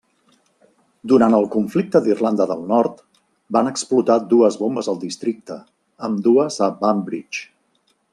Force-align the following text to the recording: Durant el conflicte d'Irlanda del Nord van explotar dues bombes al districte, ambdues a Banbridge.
Durant 1.11 1.35
el 1.39 1.43
conflicte 1.55 2.01
d'Irlanda 2.07 2.47
del 2.51 2.63
Nord 2.71 3.03
van 3.57 3.69
explotar 3.73 4.15
dues 4.31 4.57
bombes 4.65 4.89
al 4.95 4.99
districte, 5.07 5.59
ambdues 6.09 6.59
a 6.69 6.75
Banbridge. 6.81 7.45